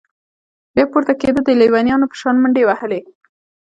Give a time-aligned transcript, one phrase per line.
[0.75, 3.01] بيا پورته كېده د ليونيانو په شان منډې وهلې.